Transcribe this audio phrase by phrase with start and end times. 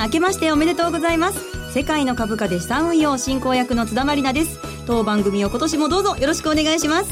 [0.00, 1.72] 皆さん明けましておめでとうございます。
[1.74, 4.58] 世界の株価で資産運用進行役の津田まりなです。
[4.86, 7.10] 当番組を今年もどうぞよろしくお願いします。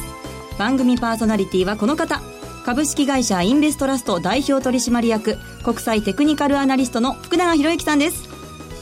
[0.58, 2.22] 番組パーソナリティはこの方。
[2.64, 8.26] 株式会社インベストラスト代表取締役国際テクニカルアナリストの福永博之さんです。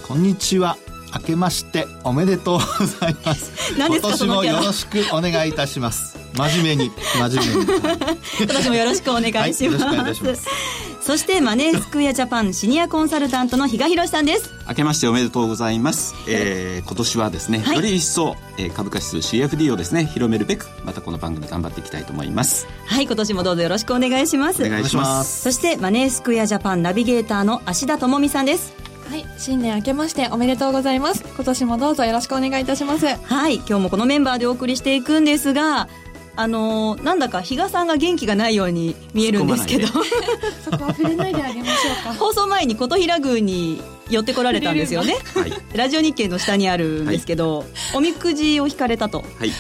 [0.07, 0.77] こんにちは。
[1.13, 3.53] 明けましておめでとうございます。
[3.77, 6.17] 今年もよろしくお願いいたします。
[6.37, 7.81] 真面目に真面目に。
[8.39, 14.53] 今年もよろしくお願いします,、はいますそしてマネースクエアジャパンシニアコンサルタントの比嘉博さんです。
[14.69, 17.77] 明けましておめでとうございます、えー、今年はですね、はい。
[17.77, 22.67] より一層、えー株価指数 CFD をですね広めるべくまたこの番組頑張っていきたいと思います。
[22.87, 24.65] はい今年もどうぞよろしくお願いします。
[24.65, 25.43] お願いします。
[25.43, 28.75] そしてマネースクエアジャパンナビゲーターの芦田智美さんです。
[29.09, 31.23] はい、新年明けましておめでとうございます。
[31.23, 33.07] 今年もどうぞよろしくお願いいたします。
[33.07, 35.89] はい今日もこのメンバーでお送りしていくんですが
[36.37, 39.87] あのーなんだか比嘉さんが元気がないように見えるんですけど。
[39.89, 42.15] そこは触れないであげましょうか。
[42.19, 45.17] 放送前に琴平宮に寄ってこられたんですよね。
[45.35, 45.53] はい。
[45.75, 49.25] ラジオ日経の下にあるんですけど、おみくじを引かれたと。
[49.39, 49.53] はい。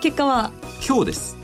[0.00, 0.50] 結果は？
[0.86, 1.36] 今日です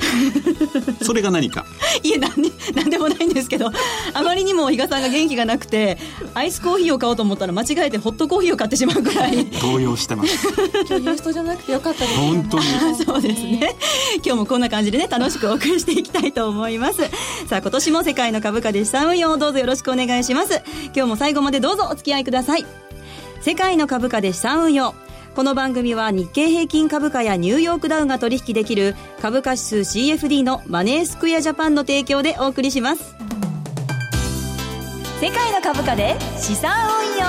[1.03, 1.65] それが何か？
[2.03, 3.71] いえなんでもないんですけど
[4.13, 5.99] あまりにも比嘉さんが元気がなくて
[6.35, 9.45] アイスコーヒーを買おうと思ったら間違えてホットコーヒーを買ってしまうくらい。
[9.47, 10.49] 動揺してます。
[10.89, 12.17] 今日ユーストじゃなくてよかったです。
[12.19, 12.65] 本当に。
[13.05, 13.77] そうですね。
[14.17, 17.03] 今日もこんな感じでね楽しくお送りしていきたいと思います。
[17.49, 20.63] さあ今年も世界の株価で資産運用をどうぞよろしくお願いします。
[20.95, 22.67] 今日も最後までどうぞお付き合いください。
[23.41, 24.95] 世界の株価で資産運用
[25.37, 33.15] この番組は日経平均株価やニューヨークダウが取引できる株価指数 CFD のマネースクエアジャパンの提供でお送りします
[35.21, 37.27] 世界の株価で資産運用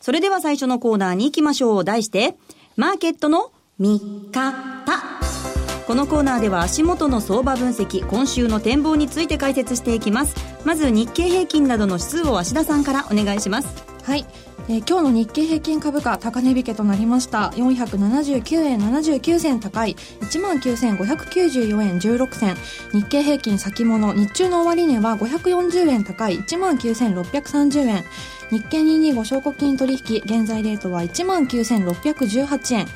[0.00, 1.84] それでは最初のコーナーに行きましょう。
[1.84, 2.36] 題して、
[2.76, 3.98] マーケットの見
[4.32, 5.23] 方。
[5.86, 10.34] このコーナーでは足元の相場分析、今週の展望について解説していきます。
[10.64, 13.84] まず日経平均などの指数を芦田さんからお願いします。
[14.02, 14.24] はい、
[14.68, 17.50] えー今日の日経平均株価高値引けとなりました。
[17.56, 19.94] 479円79銭高い。
[20.22, 22.56] 19,594円16銭。
[22.92, 26.38] 日経平均先物日中の終値は540円高い。
[26.38, 28.04] 19,630円。
[28.50, 32.86] 日経225証拠金取引現在レートは19,618円。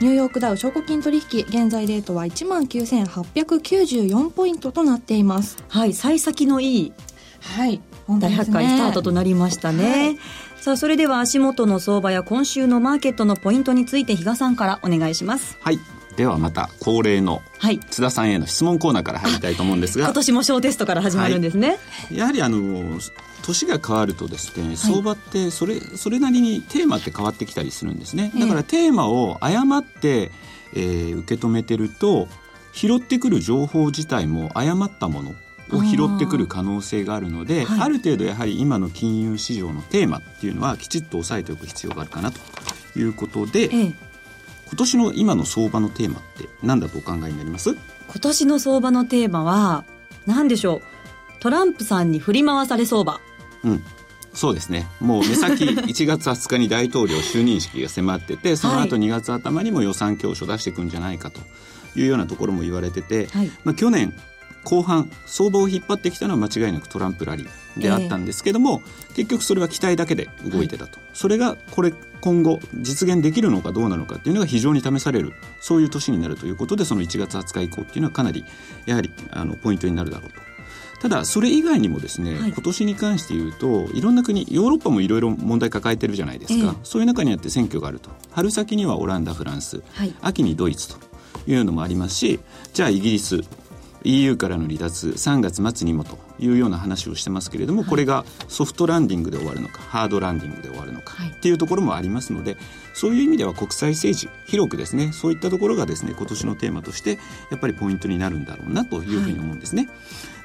[0.00, 5.56] ニューヨークダウ証拠金取引現在レートは19,894ポイントとなっています。
[5.68, 6.92] はい、幸先のいい
[7.40, 9.90] はい大発会スタートとなりましたね。
[9.90, 10.18] はい。
[10.60, 15.56] さあ、それでは足元の相場や今週のマーケットのポイントについて比嘉さんからお願いします。
[15.60, 15.78] はい
[16.16, 17.78] ではまた恒例のはい。
[17.78, 21.78] 津田さんへの質問コーナーから入りたいと思うんですが今年も小テストから始まるんですね。
[22.10, 22.98] やはりあの
[23.42, 28.32] 年が変わるとですね相場ってそれそれなりにテーマって変わってきたりするんですね。
[28.38, 30.30] だからテーマを誤って、
[30.74, 32.28] えー受け止めてると
[32.72, 35.30] 拾ってくる情報自体も誤ったもの
[35.72, 37.80] を拾ってくる可能性があるので、はい。
[37.82, 42.40] ある程度やはり今の金融市場のテーマっていうのはきちっと押さえておく必要があるかなと
[42.98, 44.05] いうことで、ええ。
[44.68, 47.74] 今年の今の相場のテーマって何だとお考えになります？
[48.08, 49.84] 今年の相場のテーマは、
[50.26, 50.82] 何でしょう？
[51.40, 53.20] トランプさんに振り回され相場。
[53.64, 53.84] うん。
[54.34, 54.86] そうですね。
[55.00, 61.40] もう目先 1月20日に大統領就任式が迫っててその後はい2月頭にも予算教書出していくんじゃないかと
[61.98, 63.50] いうようなところも言われてて、はい。
[63.64, 64.14] まあ、去年
[64.66, 68.82] 後半相場を引っ張ってきたのは間違いなくトランプラリーであったんですけども、
[69.14, 78.44] 結局それは期待だけで動いてたと、それがこれ今後実現できるのかどうなのかっていうのが非常に試されるそういう年になるということでその1月20日以降っていうのはかなり
[78.86, 80.40] やはりあのポイントになるだろうと。
[81.00, 82.50] ただそれ以外にもですね、はい。
[82.50, 86.76] 今年に関して言うといろんな国ヨーロッパもいろいろ問題抱えてるじゃないですか、ええ。
[86.82, 88.10] そういう中にあって選挙があると。
[88.32, 90.14] 春先にはオランダフランス、はい。
[90.22, 90.96] 秋にドイツと
[91.46, 92.40] いうのもありますし
[92.72, 93.42] じゃあイギリス
[94.04, 101.30] EU からの離脱3月末にもというような話をしてますけれども、これがソフトランディングで終わるのかハードランディングで終わるのかはい。
[101.30, 102.56] っていうところもありますので
[102.94, 107.18] そういう意味では国際政治広くですねそういったところがですね今年のテーマとして
[107.50, 109.88] やっぱりポイントになるんだろうなというふうに思うんですね。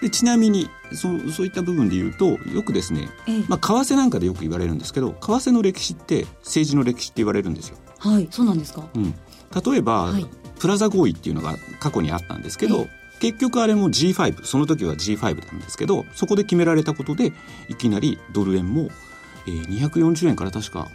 [0.01, 3.43] でちなみにそうそういった部分で言うとよくですね、ええ。
[3.47, 7.77] まあ、為替なんかでよく言われるんですけど為替の歴史って政治の歴史って言われるんですよ。
[7.99, 8.87] はい、そうなんですか？
[8.95, 10.25] うん、例えば、はい。
[10.59, 12.85] プラザ合意っていうのが過去にあったんですけど、
[13.21, 17.31] 結局あれも G5 その時は G5 なんですけどそこで決められたことで
[17.69, 18.89] いきなりドル円も、
[19.47, 20.89] えー240円から確か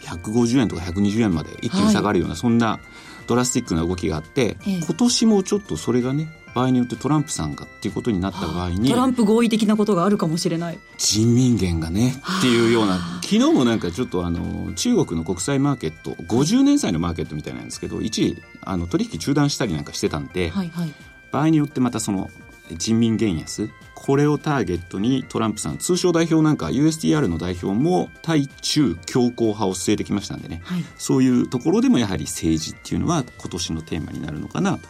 [0.00, 2.80] 150円とか120円まで一気に下がるような、そんな
[3.28, 10.78] ドラスティックな動きがあって、ええ今年もちょっとそれがね場合によってトランプさんがっていうことになった場合にトランプ合意的なことがあるかもしれない。
[10.98, 20.92] 人民元がねっていうような昨日もなんかちょっとあの中国の国際マーケット50年債のマーケットみたいなんですけど一時あの取引中断したりなんかしてたんで、はいはい。
[21.32, 22.30] 場合によってまたその
[22.70, 30.84] 人民元安これをターゲットにトランプさん通商代表なんか USTR の代表も対中強硬派を据えてきましたんでね、はい。
[30.98, 34.88] そういうところでもやはり政治っていうのは今年のテーマになるのかなと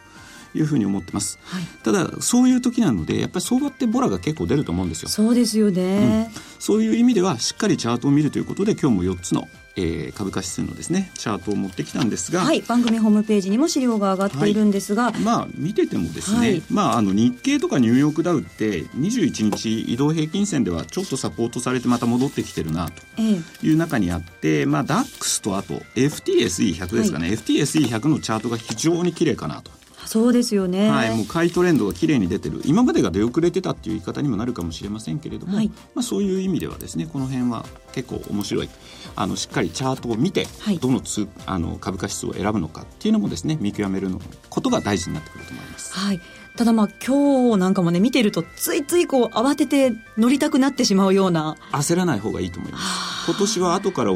[0.55, 1.63] いうふうに思ってます、はい。
[1.83, 5.11] ただそういう時なのでやっぱり相場ってボラが結構出ると思うんですよ。
[5.11, 9.47] そうですよね、そういう意味ではしっかりチャートを見るということで今日も4つの、
[9.77, 16.63] えー株価指数のですねチャートを持ってきたんですが、はい番組ホームページにも資料が上がっているんですが、まあ見ててもですね、はい。
[16.71, 23.41] まああの日経とかニューヨークダウって21日移動平均線ではちょっとサポートされてまた戻ってきてるなええ。
[23.61, 29.71] という中にあって、まあ DAX とあと FTSE100 ですかね、FTSE100 のチャートが非常に綺麗かなと。
[30.07, 32.61] そうですよね、はい、もう買いトレンドが綺麗に出てる。
[32.65, 35.69] 今までが出遅れてたっていう言い方にもなるかもしれませんけれども、はい。
[35.95, 38.69] まあ、そういう意味ではですねこの辺は結構面白い
[39.17, 40.79] あのしっかりチャートを見て、はい。
[40.79, 44.21] どの通あの株価指数を選ぶのかっていうのもですね見極めるの
[44.51, 45.93] ことが大事になってくると思います。
[45.95, 46.21] はい。
[46.57, 51.57] ただまあ今日なんかもね見てるとついついこう慌てて乗りたくなってしまうような。
[51.73, 52.85] 焦らない方がいいと思います。
[53.27, 54.13] 今年は後から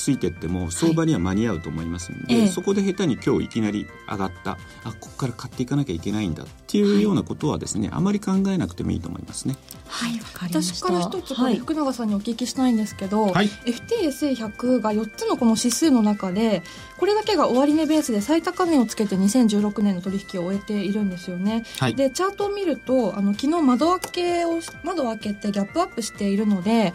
[0.00, 2.48] ついてっても相場には間に合うと思いますので、ええ。
[2.48, 4.52] そこで下手に今日いきなり上がった
[4.82, 9.56] あここから買っていかなきゃいけないんだっていうようなことはですね、あまり考えなくてもいいと思いますね。
[9.88, 10.86] はいわかりました。
[10.86, 13.48] 私から一つ福永さんにお聞きしたいんですけど、はい。
[13.66, 16.62] FTSE100 が4つのこの指数の中で
[16.96, 21.94] これだけが終値ベースで最高値をつけて2016年の取引を終えているんですよね、はい。
[21.94, 26.94] でチャートを見るとあの昨日窓開けをし窓を開けてギャップアップしているので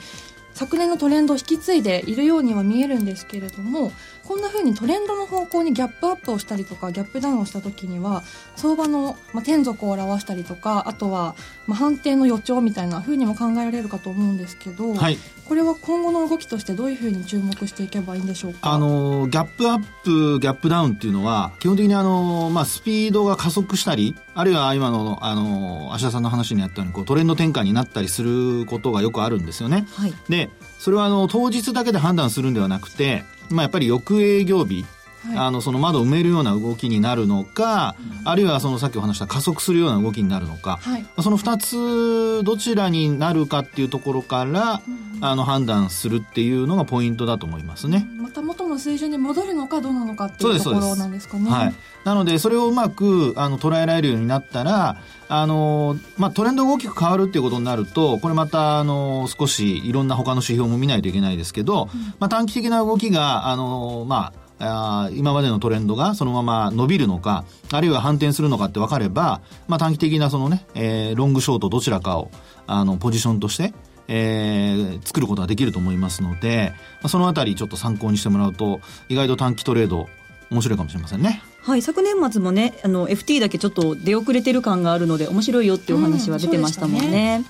[0.55, 3.91] 昨年のトレンドを引き継いでいるようには見えるんですけれども
[4.27, 8.23] こんな風にトレンドの方向にギャップアップをしたりとかギャップダウンをした時には
[8.55, 11.35] 相場の、まあ、天底を表したりとかあとは、
[11.67, 15.17] まあ、反転の予兆みたいな風にも考えられるかと思うんですけど、はい。
[15.45, 18.71] これは今後の動きとしてどういうふうに注目していけばいいんでしょうか？
[18.71, 29.85] あのギャップアップギャップダウンっていうのは基本的にあの、まあ、スピードが加速したりあるいは今のあの芦田さんの話にあったようにこうトレンド転換になったりすることがよくあるんですよね。
[29.91, 30.13] はい。
[30.29, 30.49] で
[30.79, 34.85] それはあの当日だけで判断するんではなくて、まあ、やっぱり翌営業日
[35.27, 35.37] はい。
[35.37, 41.01] あのその窓を埋めるような動きになるのか、あるいはそのさっきお話した加速するような動きになるのか、はい。
[41.01, 44.81] まあその2つどちらになるかっていうところから、
[45.21, 48.07] あの判断するっていうのがポイントだと思いますね。
[48.17, 51.49] また元の水準に戻るのかどうなのかっていうところなんですかね。
[51.49, 51.73] はい。
[52.03, 54.97] なので、それをうまく、あの、捉えられるようになったら、
[55.27, 61.89] あの、まあ、トレンドが大きく変わるっていうことになると、これまた、あの、少しいろんな他の指標も見ないといけないですけど、
[62.19, 72.31] まあ、短期的な動きが、あの、まあ、あー今までのトレンドがそのまま伸びるのか、あるいは反転するのかって分かれば、まあ、短期的なそのね、えーロングショートどちらかを、
[72.67, 73.73] あの、ポジションとして、
[74.07, 76.71] えー作ることができると思いますので、
[77.01, 78.79] まあ、そのあたりちょっと参考にしてもらうと、
[79.09, 80.07] 意外と短期トレード、
[80.51, 81.41] 面白いかもしれませんね。
[81.61, 87.43] はい、昨年末もねあの FT だけちょっと出遅れてる感があるので面白いよっていうお話は出てましたもんね。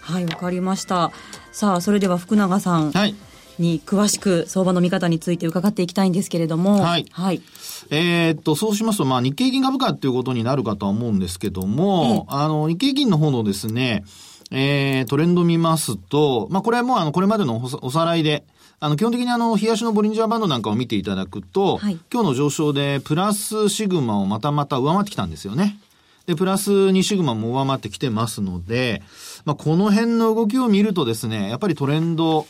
[0.00, 1.12] はいわかりました
[1.52, 3.14] さあそれでは福永さんはい。
[3.58, 7.42] に詳しく相場の見方について伺っていきたいんですけれどもはいはい、
[7.90, 14.04] えーっと、そうしますと、まあ、日経平均株価っていうことになるかとは思うんですけども、あの、日経平均の方のですね、
[14.50, 18.44] えー、トレンド見ますと、まあ、これはもう、あの、これまでのおさらいで、
[18.84, 25.78] あの、基本的にあの、東のボリンジャーバンドなんかを見ていただくと、はい今日の上昇で、プラスシグマをまたまた上回ってきたんですよね。
[26.26, 29.00] で、プラス2シグマも上回ってきてますので、
[29.44, 32.48] まあ、この辺の動きを見るとですね、やっぱりトレンド、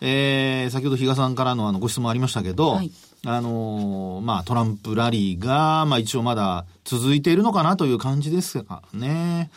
[0.00, 2.90] えー、先ほど比嘉さんからのあのご質問ありましたけど、はい
[3.24, 9.50] あのーまあ、トランプラリーが、まあ、一応まだ続いているのかなという感じですかね。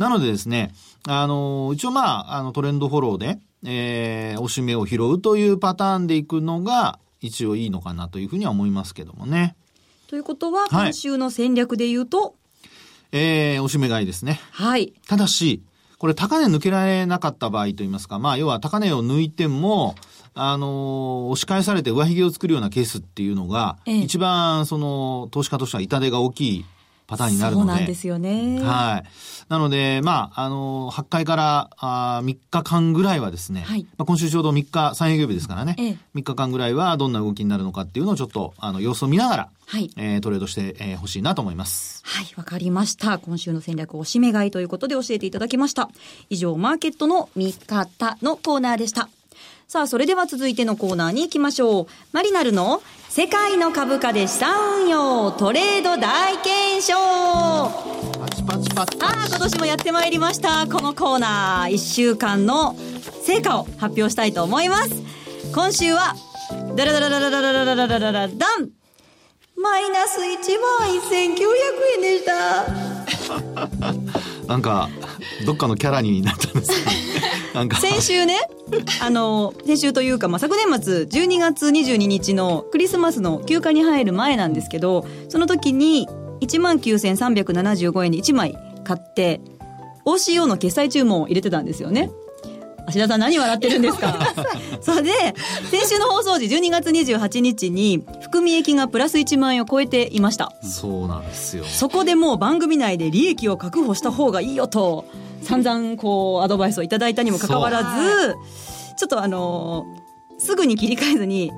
[0.00, 0.72] なのでですね、
[1.06, 9.56] あのー一応まあ、あのトレンドフォローで、えー、おしめを拾うというパターンでいくのが、一応いいのかなというふうには思いますけどもね。
[10.06, 12.34] ということははい今週の戦略で言うと？
[13.10, 14.40] えー、おしめ買いですね。
[14.52, 15.62] はいただし、
[15.98, 19.96] これ高値抜けられなかった場合といいますか、まあ要は高値を抜いても、
[20.34, 26.64] あのー押し返されて上髭を作るようなケースっていうのが、ええ一番その投資家としては痛手が大きい
[27.08, 27.68] パターンになるので。
[27.68, 29.08] そうなんですよねはい。
[29.48, 42.02] なので、まあ、あの、8回からあ3日間ぐらいはですね、はいまあ、今週ちょうど3日、3営業日ですからね、ええ3日間ぐらいはどんな動きになるのかっていうのをちょっと、あの、様子を見ながら、はいえートレードしてほ、えー欲しいなと思います。
[42.04, 43.18] はい、わかりました。
[43.18, 45.88] 今週の戦略をおしめ買いということで教えていただきました。
[46.28, 49.08] 以上、マーケットの見方のコーナーでした。
[49.66, 51.86] さあ、それでは続いてのコーナーに行きましょう。
[52.12, 56.94] マリナルの世界の株価で資産運用トレード大検証
[58.18, 60.66] パチパチパチさあ、今年もやってまいりました。
[60.66, 62.76] このコーナー、1週間の
[63.22, 64.90] 成果を発表したいと思います。
[65.54, 66.14] 今週は、
[66.76, 68.70] ダラダラダラダラダラダラダラダン
[69.56, 70.24] マイナス1
[70.60, 71.16] 万1900
[71.96, 72.66] 円でした。
[74.48, 74.88] なんか、
[75.46, 76.90] どっかのキャラになったんですか
[77.54, 77.78] なんか。
[77.78, 78.34] 先週ね、
[79.00, 86.08] あの、先週というか、まあ、昨年末12月22日のクリスマスの休暇に入る前なんですけど、その時に
[86.40, 89.42] 19,375円で1枚買って、
[90.06, 92.10] OCO の決済注文を入れてたんですよね。
[92.88, 94.18] 芦田さん何笑ってるんですか？
[94.80, 95.10] それで、
[95.70, 100.52] 先週の放送時12月28日に含み益がプラス1万円を超えていました。
[100.62, 101.64] そうなんですよ。
[101.64, 105.04] そこでもう番組内で利益を確保した方がいいよと、
[105.42, 108.36] 散々こうアドバイスをいただいたにもかかわらず、
[108.96, 111.52] ちょっとあのー、すぐに切り替えずに、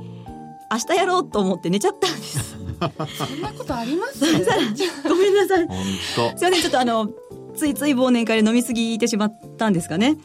[0.73, 2.51] 明日やろうと思って寝ちゃったんです。
[2.51, 4.21] そんなことあります？
[4.21, 5.67] ごめんなさい。
[5.67, 5.77] 本
[6.17, 6.39] 当。
[6.39, 7.09] すいません、ちょっとあの、
[7.57, 10.17] ついつい忘年会で飲みすぎてしまったんですかね。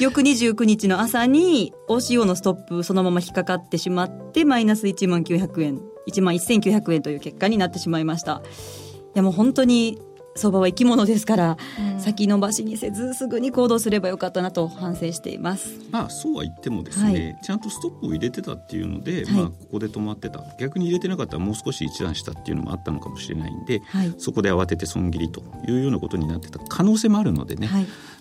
[0.00, 8.42] 翌29日の朝に OCO のストップそのまま引っかかってしまってマイナス1万900円1万1900円という結果になってしまいました。
[8.44, 9.98] いやもう本当に
[10.38, 11.58] 相場は生き物ですから、
[11.94, 15.70] うん、先延ばしにせずすぐに行動すればよかったなと反省しています。
[15.90, 20.42] まあそうは言ってもですね、はい、ちゃんとストップを入れてたっていうので、はい、まあここで止まってた。
[20.58, 27.68] 逆に入れてなかったらもう少し一段したっていうのもあったのかもしれないんで、はい、そこで慌てて損切りというようなことになってた可能性もあるのでね、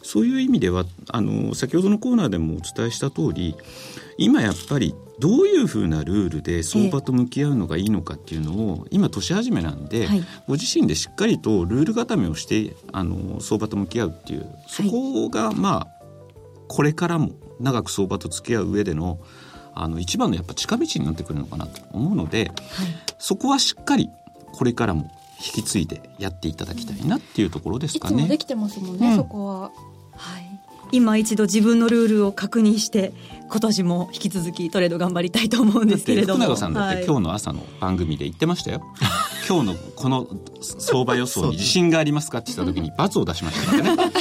[0.01, 3.55] そういう意味ではあの先ほどのコーナーでもお伝えした通り
[4.17, 15.97] 今やっぱりどういうふうなルールで相場と向き合うのがいいのかっていうのを、今年始めなんで、はい、ご自身でしっかりとルール固めをしてあの相場と向き合うっていうそこが、まあ
[16.67, 19.19] これからも長く相場と付き合う上での
[19.73, 22.87] あの一番のやっぱ近道になってくるのかなと思うので、はい、
[23.19, 24.09] そこはしっかり
[24.51, 28.27] これからも引き継いでやっていただきたいなっていうところですかね。
[28.27, 29.71] できてますもんね、うん、そこは。
[30.15, 30.47] はい。
[30.91, 33.13] 今一度自分のルールを確認して
[33.49, 36.43] 今年も引き続きトレード頑張りたいと思うんですけれども。
[36.43, 38.83] 福永さんだって今日の朝の番組で言ってましたよ、
[39.47, 40.27] 今日のこの
[40.61, 44.11] 相場予想に自信がありますかって言った時に罰を出しましたからね。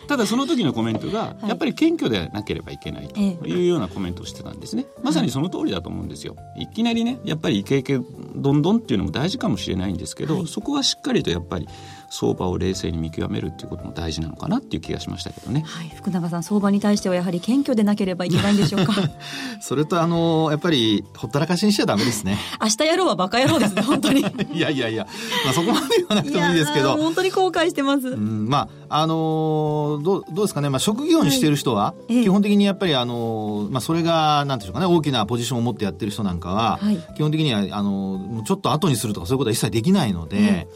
[0.08, 4.86] ただその時のコメントがやっぱり謙虚でなければいけないというようなコメントをしてたんですね。
[5.02, 6.36] まさにその通りだと思うんですよ。
[6.58, 7.98] いきなりねやっぱりイケイケ
[8.36, 11.68] どんどんっていうのも大事かもしれないんですけど、はい、そこはしっかりとやっぱり
[12.10, 18.94] 相場を冷静に見極めるっていうことも大事なのかなっていう気がしましたけどね、はい、福永さん相場に対してはやはり謙虚でなければいけないんでしょうか？
[19.60, 22.38] それとあのやっぱりほったらかしにしちゃダメですね。
[22.60, 24.24] 明日やろうはバカ野郎ですね 本当に。
[24.52, 25.06] いやいやいや、
[25.44, 26.96] まあ、そこまで言わなくてもいいですけど。
[26.96, 34.86] 本当に後悔してます、うん、まああのー、どうどうですかね、まあ、職業にしている人は、基本的にやっぱりあのー、まあ、それがなんていうかね。
[34.86, 40.66] 大きなポジションを持ってやってる人なんかは、はい、基本的にはあのー、ちょっと後にするとかそういうことは一切できないので、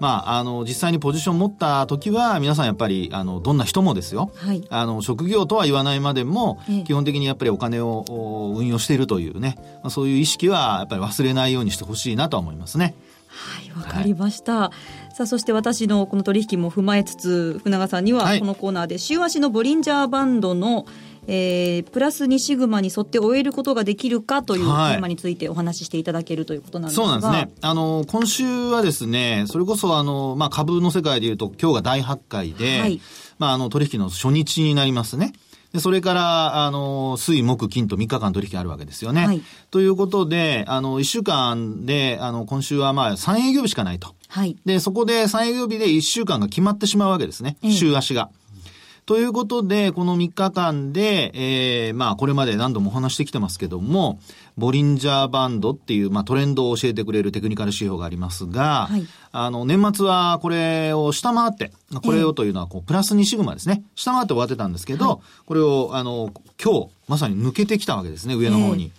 [0.00, 4.30] まあ、あの、実際にポジション持った時は、皆さんやっぱり、あの、どんな人もですよ。
[4.36, 4.64] はい。
[4.70, 8.04] あの、職業とは言わないまでも、基本的にやっぱりお金を
[8.56, 12.94] 運用しているというね、まあ、そういう意識は、やっぱり忘れないようにしてほしいなと思いますね。
[13.28, 14.54] はい、わかりました。
[14.54, 14.72] は
[15.12, 20.86] い、さあ、そして私のこの取引も踏まえつつ、福永さんには、このコーナーで、週足のボリンジャーバンドの、
[21.30, 27.58] えー、プラス2シグマに沿って終えることができるかというテーマについてお話ししていただけるということなんですが、はい、そうなんですね。
[27.60, 33.00] あの、今週はですね、それこそあの、まあ、株の世界でいうと今日が大発会で、はい、
[33.38, 35.34] まあ、あの、取引の初日になりますね。
[35.72, 39.26] で、それから、あの、水、木、金と3日間取引あるわけですよね。
[39.26, 44.14] はい、ということで、あの、1週間で、あの、今週はまあ、3営業日しかないと。
[44.28, 44.56] はい。
[44.64, 47.58] で、そこで3営業日で1週間が決まってしまうわけですね。
[47.70, 48.30] 週足が。
[49.08, 54.20] ということで、この3日間で、えー、まあ、これまで何度もお話してきてますけども、
[54.58, 61.72] ボリンジャーバンドっていう、まあ、トレンドを教えてくれるテクニカル指標がありますが、はい、あの、年末はこれを下回って、
[62.04, 63.82] これをというのは、こう、プラス2シグマですね。
[63.94, 66.30] 下回って終わってたんですけど、はい、これを、あの、
[66.62, 68.92] 今日、まさに抜けてきたわけですね、上の方に。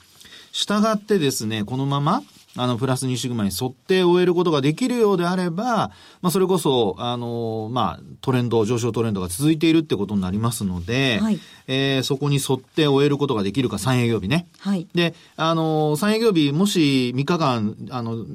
[0.52, 2.24] したがってですね、このまま、
[2.56, 5.92] あの、プラス2シグマに沿って終えることができるようであれば、
[6.22, 14.48] まあ、それこそ、あの、まあ、トレンド、上昇トレンドが続いているってことになりますので、はい、えー、そこに沿って終えることができるか、3営業日ね。
[14.60, 14.88] はい。
[14.96, 18.26] で、あの、3営業日、もし3日間、あの、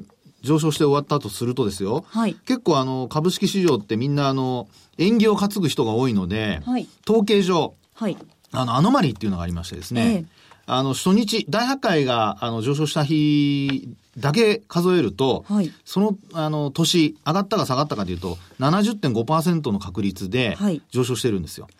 [0.41, 8.17] 上昇して終わったとするとですよ、はい、結構あの、株式市場ってみんなあの、縁起を担ぐ人が多いので、はい、統計上、はい、
[8.51, 20.57] あの、アノマリーっていうのがありましてですね、ええあの、初日、大発会が、あの、上昇した日だけ数えると、はい、その、あの、年、上がったか下がったかというと、70.5%の確率で
[20.89, 21.65] 上昇してるんですよ。
[21.65, 21.73] はい、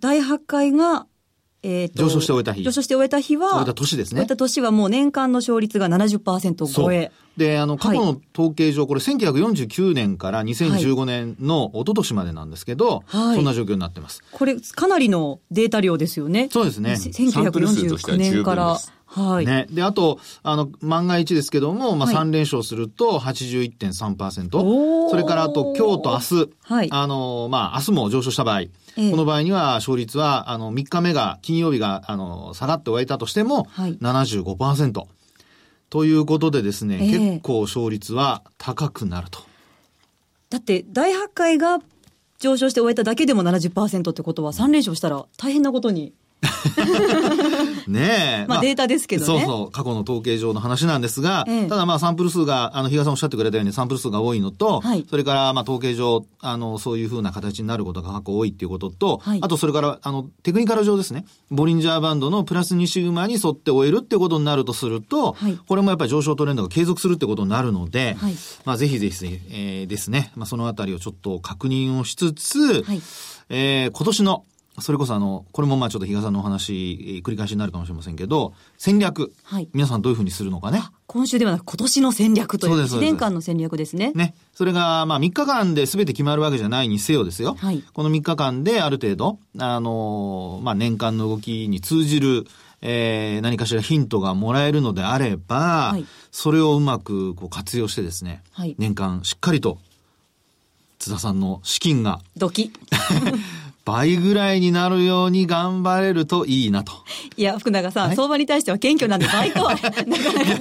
[0.00, 1.06] 大発会が、
[1.66, 2.62] えー、上昇して終えた日。
[2.62, 4.20] 上昇して終えた日は、終えた年ですね。
[4.20, 7.10] 終えた年はもう年間の勝率が70%超え。
[7.38, 14.22] で、あの、過去の統計上、これ1949年から2015年の一昨年までなんですけど、はい、そんな状況になってます。
[14.30, 16.50] これ、かなりのデータ量ですよね。
[16.52, 16.92] そうですね。
[16.92, 18.78] 1949年から。
[19.06, 19.46] はい。
[19.46, 19.66] ね。
[19.70, 24.58] で、あと、あの、万が一ですけども、まあ、はい3連勝すると81.3%。
[24.58, 26.50] おーそれから、あと、今日と明日。
[26.62, 28.64] はいあの、まあ、明日も上昇した場合。
[28.96, 35.04] ええこの場合には、勝率は、あの、3日目が、金曜日が、あの、下がって終えたとしても、はい75%。
[35.90, 39.40] ということでですね、ええ結構勝率は高くなると。
[40.50, 41.80] だって、大発会が
[42.38, 46.12] 上昇して終えただけでも70%ってことは、3連勝したら大変なことに。
[47.88, 48.46] ねえ。
[48.48, 49.26] まあデータですけどね。
[49.26, 49.70] そうそう。
[49.70, 51.66] 過去の統計上の話なんですが、ええ。
[51.68, 55.06] ただまあサンプル数が、あの、比嘉さんおっしゃってくれたようにサンプル数が多いのと、はい。
[55.08, 59.38] それからまあ統計上、あの、そういうふうな形になることが過去多いっていうことと、はい。
[59.42, 65.58] あとそれから、あの、テクニカル上ですね、ボリンジャーバンドのプラス2シグマに沿って終えるってことになるとすると、はい。
[65.66, 68.34] これもやっぱり上昇トレンドが継続するってことになるので、はい。
[68.64, 73.02] まあぜひぜひ、えーですね、まあそのあたりをちょっと確認をしつつ、はい。
[73.50, 74.44] えー今年の、
[74.80, 79.32] それこそあの、これもまあちょっと比嘉さんのお話、えー繰り返しになるかもしれませんけど、戦略。
[79.44, 80.82] はい皆さんどういうふうにするのかね？
[81.06, 84.10] 今週ではなく今年の戦略という1そうですそうです年間の戦略ですね。
[84.14, 84.34] ね。
[84.52, 87.54] それが、まあ3日間で全て決まるわけじゃないにせよですよ。
[87.58, 92.44] はいこの3日間である程度、あのーまあ年間の動きに通じる、
[92.82, 99.78] えー何かしらヒントがもらえるのであれば、はいそれをうまくこう活用してですね、はい年間しっかりと
[100.98, 102.72] 津田さんの資金がドキ。
[103.84, 106.92] 倍ぐらいになるように頑張れるといいなと。
[107.36, 109.80] いや、福永さん、はい相場に対しては謙虚なんで倍とは、 ね。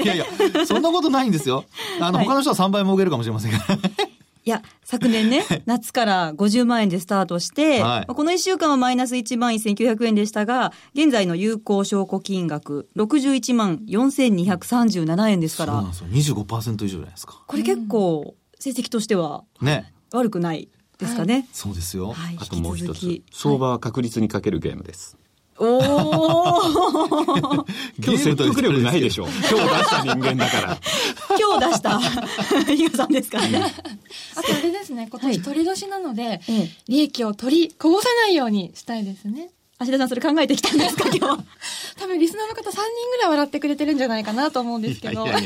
[0.04, 0.26] いやいや、
[0.66, 1.66] そんなことないんですよ。
[2.02, 3.76] あの、はい他の人は3倍儲けるかもしれませんから。
[4.46, 16.36] いや、昨年ね、夏から50万円でスタートして、はいまあこの1週間はマイナス1万1900円でしたが、現在の有効証拠金額、61万4237円ですからそうなん、ですよ。
[16.36, 17.42] 25%以上じゃないですか。
[17.48, 19.94] これ結構、成績としてはね。
[20.12, 20.68] 悪くない
[21.04, 21.48] ですかね。
[21.52, 22.14] そうですよ。
[22.14, 23.22] はい、あともう一つ。
[23.32, 25.18] 相場は確率にかけるゲームです、
[25.58, 27.66] おー。
[28.04, 29.28] 今日説得力ないでしょ。
[29.30, 30.78] 今日出した人間だから。
[31.40, 32.00] 今日出した、
[32.66, 33.74] 比嘉さんですからね。
[34.36, 35.36] あとあれですね、今はい。
[35.36, 36.70] 年取り年なので、ええ。
[36.88, 39.50] 利益を取り、こぼさないようにしたいですね。
[39.80, 41.44] 芦田さん、それ考えてきたんですか、今日。
[41.98, 42.80] 多分リスナーの方3人
[43.12, 45.26] ぐらい笑ってくれてるんじゃないかなと思うんですけど。
[45.26, 45.44] いやいやい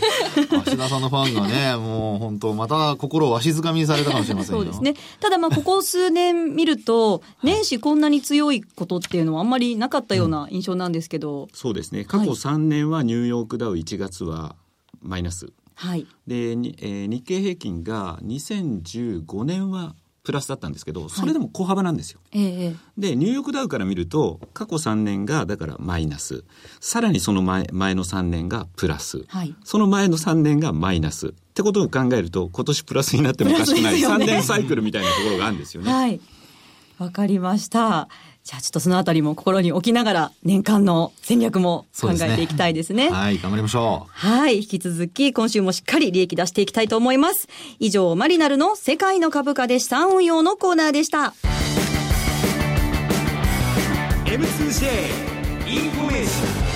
[0.51, 4.61] や芦田さんのファンがね、 もう本当また心をわしづかみにされたかもしれませんよ。
[4.61, 4.95] そうですね。
[5.19, 14.55] ただまあ、ここ数年見ると、 年始こんなに強いことっていうのはあんまりなかったような印象なんですけど、そうですね過去3年はニューヨークダウ1月は
[15.01, 16.05] マイナスはい。
[16.25, 19.95] で、にえー日経平均が2015年は
[20.27, 22.75] プラスだったんですけどそれでも小幅なんですよ、ええええ。
[22.97, 26.43] でニューヨークダウから見ると過去3年がだからマイナス。
[26.81, 29.55] さらにその前前の3年がプラス、はい。
[29.63, 31.27] その前の3年がマイナス。
[31.27, 34.05] ってことを考えると今年プラスになってもおかしくない、ね。
[34.05, 35.91] 3年サイクルみたいなところがあるんですよね。
[35.91, 36.19] はい。
[36.97, 38.09] わかりました。
[38.43, 43.09] じゃあちょっとそのあたりも心に置きながら年間の戦略も考えていきたいですね。
[43.09, 44.09] はい、頑張りましょう。
[44.11, 44.57] はい。
[44.57, 47.47] 引き続き、今週もしっかり利益出していきたいと思います。
[47.79, 51.33] 以上、マリナルの世界の株価で資産運用のコーナーでした。
[54.25, 55.27] M2J
[55.67, 56.67] インフォメーション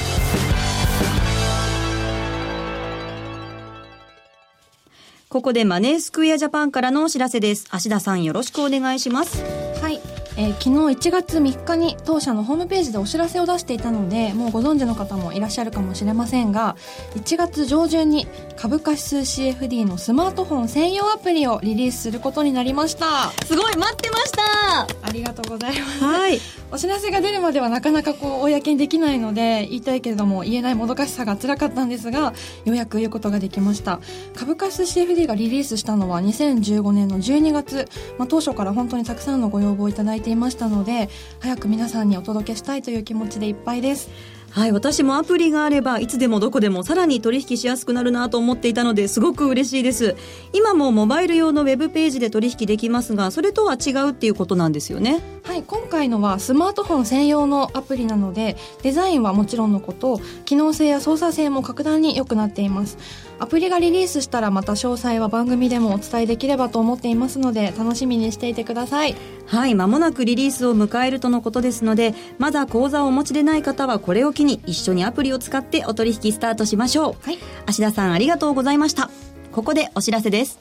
[5.32, 7.66] ここでマネースクエアジャパンからのお知らせです。
[7.72, 9.42] 芦田さんよろしくお願いします。
[9.82, 10.02] はい、
[10.38, 16.76] えー昨日1月3日に当社のホームページでお知らせを出していたのでもうご存知の方もいらっしゃるかもしれませんが
[17.16, 23.32] 1月上旬に株価指数 CFD のスマートフォン専用アプリをリリースすることになりました。
[23.46, 24.88] すごい待ってました。
[25.02, 26.04] ありがとうございます。
[26.04, 26.40] はい。
[26.72, 34.00] お知らせが出るまではなかなかこう公にできないので言いたいけれども言えないもどかしさが辛かったんですがようやく言うことができました。
[34.36, 44.10] 株価指数 CFD がリリースしたのは2015年の12月、まあ、当初から本当にたくさんのご要望をいただいていましたので早く皆さんにお届けしたいという気持ちでいっぱいです。
[44.52, 50.18] はい、私もアプリがあればいつでもどこでもさらに取引しやすくなるなと思っていたのですごく嬉しいです。
[50.52, 55.22] 今もモバイル用のウェブページで取引できますが、それとは違うっていうことなんですよね。
[55.44, 62.98] はい、今回のはスマートフォン専用のアプリなのでデザインはもちろんのこと機能性や操作性も格段に良くなっています
[63.42, 69.16] アプリがリリースしたらまた詳細は番組でもお伝えできればと思っていますので楽しみにしていてください
[69.48, 77.26] はい、間もなくリリースを迎えるとのことですので、まだ口座をお持ちでない方はこれを機に一緒にアプリを使ってお取引スタートしましょう。
[77.26, 79.10] はい芦田さんありがとうございました。
[79.52, 80.60] ここでお知らせです。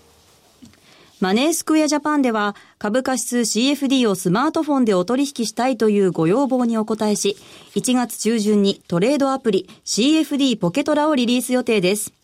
[1.20, 7.36] マネースクエアジャパンでは株価指数 CFD をスマートフォンでお取引したいというご要望にお答えし、
[7.74, 12.14] 1月中旬にトレードアプリ CFD ポケトラをリリース予定です。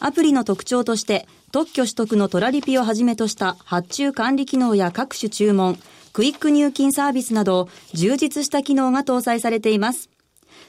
[0.00, 5.78] アプリの特徴として、特許取得のトラリピをはじめとした発注管理機能や各種注文、
[6.12, 10.10] クイック入金サービスなど、充実した機能が搭載されています。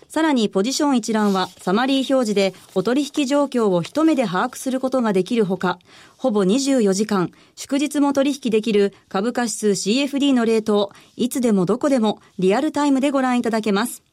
[0.07, 5.79] さらにポジション一覧はサマリー表示でお取引状況を一目で把握することができるほか、
[6.17, 14.04] ほぼ24時間、祝日も取引できる株価指数 CFD のレートをいつでもどこでもリアルタイムでご覧いただけます。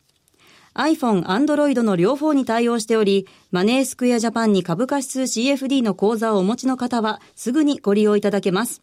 [0.75, 8.81] iPhone、Android の両方に対応しており、マネースクエアジャパンに株価指数 CFD の口座をお持ちの方はすぐにご利用いただけます。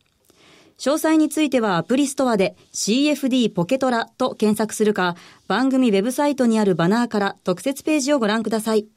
[0.77, 5.15] 詳細についてはアプリストアで CFD ポケトラと検索するか、
[5.47, 8.87] 番組ウェブサイトにあるバナーから特設ページをご覧ください。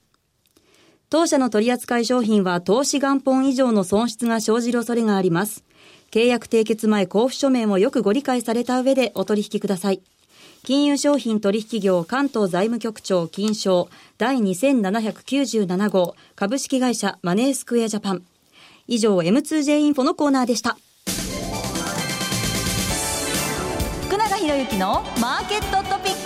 [1.11, 5.65] 当社の取扱商品は投資元本以上の損失が生じる恐れがあります。
[6.13, 10.03] 契約締結前交付書面をよくご理解された上でお取引ください。
[10.65, 18.23] 金融商品取引業関東財務局長金賞第2797号株式会社マネースクエアジャパン。
[18.87, 20.79] 以上 M2J インフォのコーナーでした。
[24.07, 26.21] 福永博之のマーケットトピック。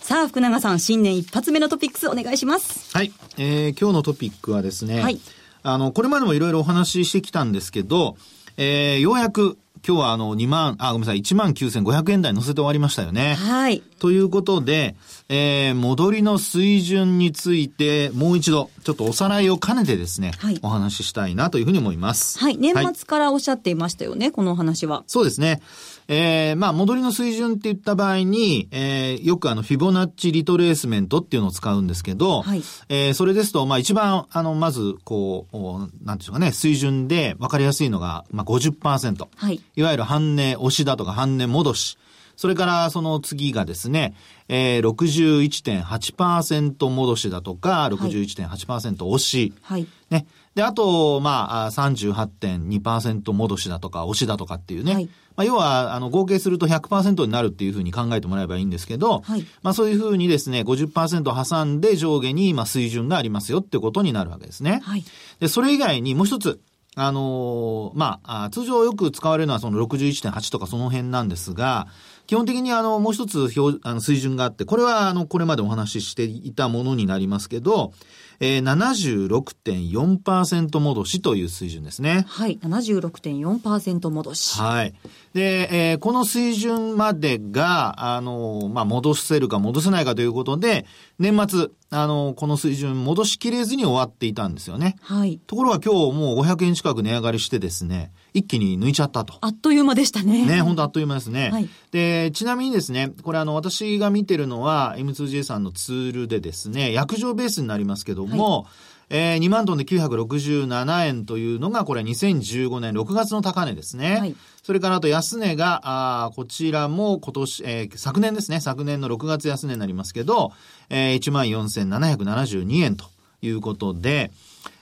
[0.00, 2.96] さあ、福永さん、新年一発目のトピックスお願いします。
[2.96, 3.12] はい。
[3.36, 5.20] えー、今日のトピックはですね、はい
[5.62, 8.16] あの、これまでもいろいろお話ししてきたんですけど、
[8.60, 13.36] えー、ようやく、今日はあの、2万、あ、ごめんなさい、1万9500円台乗せて終わりましたよね。
[13.36, 13.84] はい。
[14.00, 14.96] ということで、
[15.28, 22.40] えー、戻りの水準について、もう一度、ちょっとおさらいを兼ねてですね、はいお話ししたいなというふうに思います。
[22.40, 22.56] はい。
[22.58, 25.04] 年末からおっしゃっていましたよね、このお話は。
[25.06, 25.62] そうですね。
[26.10, 39.26] えー、まあ、戻りの水準って言った場合に、えー、よくあの、フィボナッチリトレースメントっていうのを使うんですけど、はいえー、それですと、まあ、一番、あの、まず、こう、おなんていうかね、水準で分かりやすいのが、まあ、50%。
[39.36, 39.60] はい。
[39.76, 41.98] いわゆる半値押しだとか半値戻し。
[42.38, 44.14] それからその次がですね、
[44.48, 49.52] えー、61.8%戻しだとか、61.8%押し。
[49.60, 49.88] はい。
[50.08, 50.24] ね。
[50.54, 54.94] で、あと、まあ、あ38.2%戻しだとか、押しだとかっていうね。
[54.94, 64.80] はいまあ、要は、あの、合計すると100%になるっていうふうに考えてもらえばいいんですけど、はいまあ、そういうふうにですね、50%挟んで上下に、まあ、水準がありますよってことになるわけですね。
[64.84, 65.04] はい。
[65.40, 66.60] で、それ以外にもう一つ、
[67.00, 71.86] あのーまあ、あ通常よく使われるのはその61.8とかその辺なんですが、
[72.28, 77.94] 基本的にあの、もう一つ表、あの、水準があって、これはあの、これまでお話ししていたものになりますけど、
[78.38, 82.26] えー、76.4%戻しという水準ですね。
[82.28, 82.58] はい。
[82.62, 84.60] 76.4%戻し。
[84.60, 84.94] はい。
[85.32, 90.86] で、えーこの水準までが、あの、まあ、戻せるか戻せないかということで、
[91.18, 94.96] 年末、あの、この水準戻しきれずに終わっていたんですよね。
[95.00, 95.40] はい。
[95.46, 99.34] ところが今日もう500円近く値上がりしてですね、一気に抜いちゃったと。
[99.40, 100.46] あっという間でしたね。
[100.46, 101.50] ね、本当あっという間ですね。
[101.50, 108.66] はいで、ちなみにですね、これあの、私が見てるのは M2J さんのツールでですね、約定ベースになりますけども、
[109.10, 114.16] えー2万トンで967円というのが、これ2015年6月の高値ですね。
[114.16, 115.80] はいそれからあと安値が、
[116.24, 120.52] あーこちらも今年、えー昨年ですね、昨年の6月安値になりますけど、
[120.90, 123.06] えー、14,772円と
[123.40, 124.30] いうことで、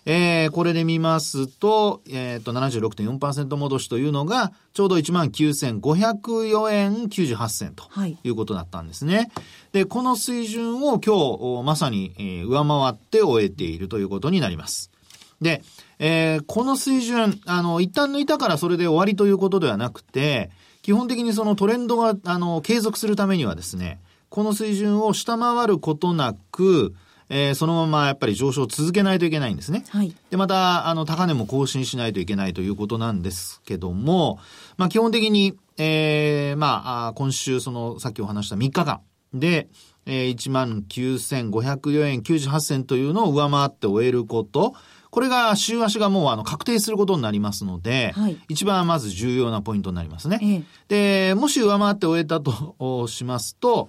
[0.08, 9.32] えーこれで見ますと、えっ、と、76.4%戻しというのが、ちょうど19,504円98銭とはいいうことだったんですね。
[9.72, 14.92] で、この水準を今日、おまさに、えー上回って終えているということになります。
[15.40, 15.62] で、
[15.98, 20.50] えーこの水準、あの、一旦抜いたからそれで終わりということではなくて、
[20.82, 26.94] 基本的にそのトレンドが、あの、継続するためにはですね、この水準を下回ることなく、
[27.28, 29.84] えーそのままやっぱり上昇を続けないといけないんですね。
[29.88, 30.14] はい。
[30.30, 34.38] で、また、あの、高値も更新しないといけないということなんですけども、
[34.76, 39.00] まあ、基本的に、えー、まあ、あ今週、その、さっきお話した3日間
[39.34, 39.68] で、
[40.06, 44.74] えー、19,504円98銭というのを上回って終えること、
[45.10, 50.38] これが週足がもうあの確定することになりますので、はい一番まず重要なポイントになりますね。
[50.42, 50.54] え
[50.90, 53.88] えで、もし上回って終えたとおしますと、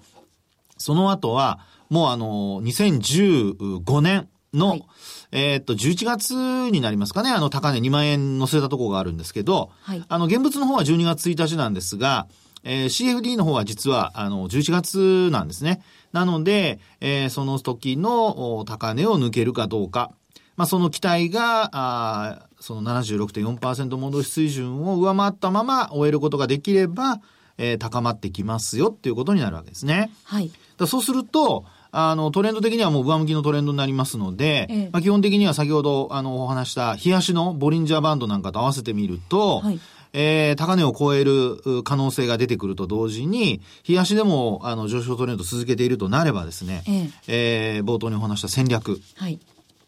[0.77, 4.85] その後は、もうあの、2015年の、はい
[5.31, 6.31] えーっと、11月
[6.71, 12.27] になりますかね、あの、高値2万円乗せたところがあるんですけど、はいあの、現物の方は12月1日なんですが、
[12.63, 15.81] えー CFD の方は実は、あの、11月なんですね。
[16.11, 20.11] なので、えーその時のお高値を抜けるかどうか、
[20.55, 27.21] まあ、その期待が、あーその76.4%戻し水準を上回ったまま終えることができれば、
[27.57, 30.09] えー高まってきますよっていうことになるわけですね。
[30.23, 30.51] はい。
[30.77, 31.65] だそうすると、
[31.99, 39.79] あの、トレンド的にはもう上向きのトレンドになりますので、ええまあ、基本的には先ほど、あの、お話した、冷やしのボリンジャーバンドなんかと合わせてみると、はい
[40.13, 46.83] えー高値を超えるう可能性が出てくると同時に、冷やしでも、あの、上昇トレンド続けているとなればですね、
[47.27, 49.39] ええー冒頭にお話した戦略、はい。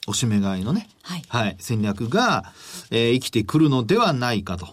[0.07, 1.23] おしめ買いのね、はい。
[1.27, 2.51] はい、戦略が、
[2.91, 4.67] えー生きてくるのではないかと。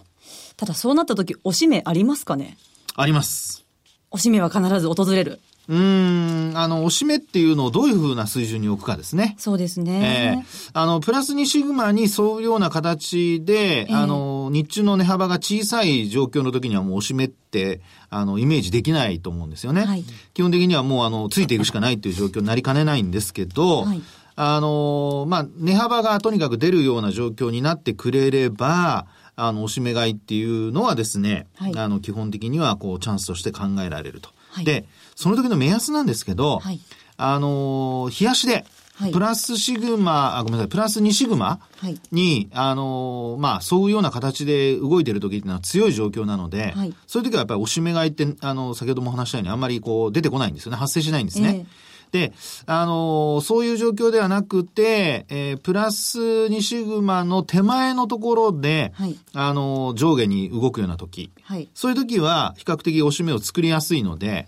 [0.57, 2.57] ただそうなった時、おしめありますかね？
[2.95, 3.63] あります。
[4.11, 5.39] おしめは必ず訪れる。
[5.69, 9.35] うーん、あの、おしめっていうのをどういう風な水準に置くかですね。
[9.37, 10.45] そうですえね。
[10.45, 19.85] えあの、プラス2シグマに沿うような形で、ええあの、日中の値幅が小さい状況の時にはもうおしめって、あの、イメージできないと思うんですよね。
[19.85, 20.03] はい
[20.33, 24.01] 基本的にはもう、あの、ついていくしかないっていう状況になりかねないんですけど、はい
[24.39, 34.29] あの、まあ、値幅がとにかく出るような状況になってくれれば、あの、おしめ買いっていうのはですね、はいあの、基本的には、こう、チャンスとして考えられると。
[34.51, 34.85] はいで、
[35.17, 36.79] その時の目安なんですけど、はい
[37.17, 41.99] あの、冷やしで、はいプラスシグマ、あ、ごめんなさい、プラス2シグマはい。
[42.11, 50.77] に、あの、まあ、そういうような形で動いてる時っていうのは強い状況なので、はいそういう時はやっぱりおしめ買いって、あの、先ほどもお話したようにあんまりこう出てこないんですよね。
[50.77, 51.67] 発生しないんですね。
[52.11, 52.33] で、
[52.65, 61.69] あのそういう状況ではなくて、えープラス2シグマの手前のところで、はいあの上下に動くような時、はい。
[61.73, 64.47] そういう時は比較的おしめを作りやすいので、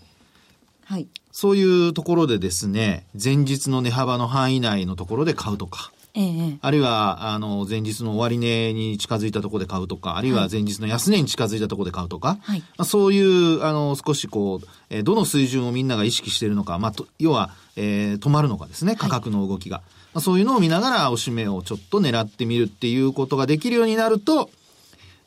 [0.90, 1.08] はい。
[1.32, 19.84] そういうところでですね、前日の値幅の範囲内のところで買うとか、ええあるいは、あの、前日の終値に近づいたところで買うとか、あるいは前日の安値に近づいたところで買うとか、はいまあ、そういう、あの、少しこう、えーどの水準をみんなが意識しているのか、まあ、と要は、えー止まるのかですね、価格の動きが。
[20.16, 24.50] まあ、そういうのを見ながら、おしめをちょっと狙ってみるっていうことができるようになると、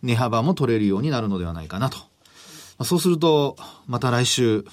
[0.03, 1.99] 値幅も取れるようになるのではないかなと。
[1.99, 2.05] ま
[2.79, 4.67] あ、そうすると、また来週、はい。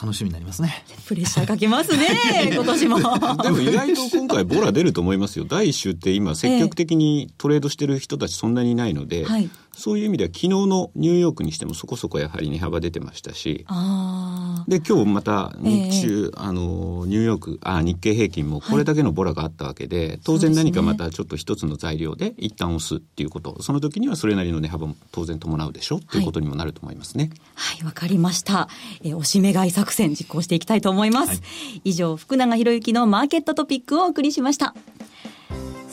[0.00, 0.84] 楽しみになりますね。
[1.06, 2.06] プレッシャーかけますね、
[2.52, 2.98] 今年も。
[3.42, 5.46] でも意外と今回ボラ出ると思いますよ。
[5.48, 13.66] 第一週って今積極的にトレードしてる人たちそんなにいないので、はいそういう意味では昨日のニューヨークにしてもそこそこやはり値幅出てましたし。
[14.68, 27.30] で今日また日中、あのニューヨークあ日経平均もこれだけのボラがあったわけで、当然何かまたちょっと一つの材料で一旦押すっていうことその時にはそれなりの値幅も当然伴うでしょっていうことにもなると思いますね。
[27.54, 28.68] はい、わかりました。
[29.02, 31.42] えー、おしめ買い作戦実行していきたいと思います。
[31.84, 34.74] 以上、福永博之のマーケットトピックをお送りしました。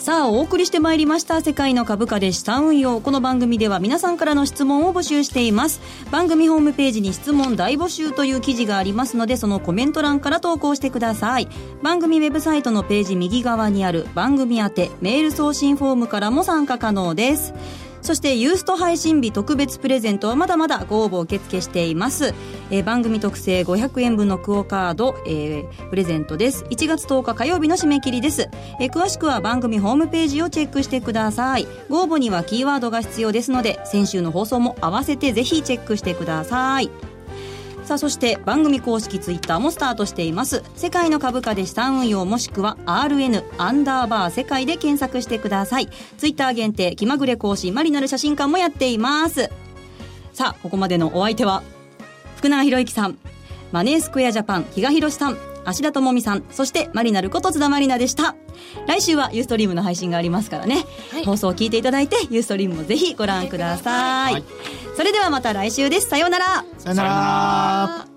[0.04, 3.00] さあ、お送りしてまいりました世界の株価で資産運用。
[3.00, 5.80] この番組では皆さんからの質問を募集しています。
[6.12, 11.48] 番組ホームページに質問大募集という記事がありますので、そのコメント欄から投稿してください。
[11.82, 17.54] 番組ウェブサイトのページ右側にある番組宛てメール送信フォームからも参加可能です。
[18.04, 22.36] そしてユースト配信日特別プレゼントはまだまだご応募受付しています、
[22.70, 26.66] えー番組特製500円分のクオカード、えープレゼントです。
[26.66, 31.68] 1月10日火曜日の締め切りです、えー詳しくは番組ホームページをチェックしてください。
[31.90, 37.13] ご応募にはキーワードが必要ですので先週の放送も合わせてぜひチェックしてください。
[37.84, 40.64] さあそして番組公式ツイッターもスタートしています。
[40.76, 45.90] 世界の株価で資産運用もしくは RN アンダーバー世界で検索してください。
[46.18, 49.50] ツイッター限定気まぐれ講師マリナル写真館もやっています。
[50.32, 51.62] さあここまでのお相手は
[52.38, 53.18] 福永博之さん
[53.72, 55.53] マネースクエアジャパン比嘉宏さん。
[55.66, 58.36] 芦田智美さんそしてマリナルこと津田マリナでした。
[58.88, 61.26] 来週はユーストリームの配信がありますからね、はい。
[61.26, 64.44] 放送を聞いていただいてユーストリームもぜひご覧ください、
[64.96, 66.10] それではまた来週です。
[66.10, 66.66] さようなら。
[66.78, 68.08] さよなら。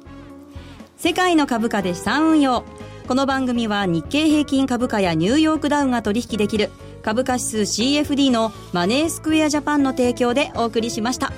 [0.97, 2.65] 世界の株価で資産運用。
[3.07, 6.71] この番組は日経平均株価やニューヨークダウが取引できる
[7.03, 11.33] 株価指数 CFD のマネースクエアジャパンの提供でお送りしました。